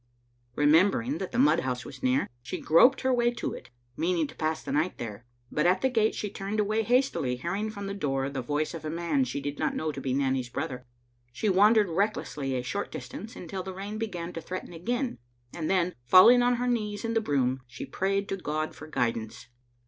Remembering 0.55 1.19
that 1.19 1.31
the 1.31 1.37
mudhouse 1.37 1.85
was 1.85 2.01
near, 2.01 2.27
she 2.41 2.55
Digitized 2.57 2.61
by 2.63 2.63
VjOOQ 2.63 2.63
IC 2.65 2.65
JSabbie 2.65 2.65
and 2.65 2.65
Aaraaret 2.65 2.65
881 2.65 2.65
groped 2.65 3.01
her 3.01 3.13
way 3.13 3.31
to 3.31 3.53
it, 3.53 3.69
meaning 3.97 4.27
to 4.27 4.35
pass 4.35 4.63
the 4.63 4.71
night 4.71 4.97
there; 4.97 5.25
but 5.51 5.65
at 5.67 5.81
the 5.81 5.89
gate 5.91 6.15
she 6.15 6.29
turned 6.31 6.59
away 6.59 6.81
hastily, 6.81 7.35
hearing 7.35 7.69
from 7.69 7.85
the 7.85 7.93
door 7.93 8.27
the 8.31 8.41
voice 8.41 8.73
of 8.73 8.83
a 8.83 8.89
man 8.89 9.23
she 9.23 9.39
did 9.39 9.59
not 9.59 9.75
know 9.75 9.91
to 9.91 10.01
be 10.01 10.15
Nanny's 10.15 10.49
brother. 10.49 10.87
She 11.31 11.49
wandered 11.49 11.87
recklessly 11.89 12.55
a 12.55 12.63
short 12.63 12.91
dis 12.91 13.09
tance, 13.09 13.35
until 13.35 13.61
the 13.61 13.75
rain 13.75 13.99
began 13.99 14.33
to 14.33 14.41
threaten 14.41 14.73
again, 14.73 15.19
and 15.53 15.69
then, 15.69 15.93
falling 16.03 16.41
on 16.41 16.55
her 16.55 16.65
knees 16.67 17.05
in 17.05 17.13
the 17.13 17.21
broom, 17.21 17.61
she 17.67 17.85
prayed 17.85 18.27
to 18.29 18.37
God 18.37 18.73
for 18.73 18.87
guidance. 18.87 19.49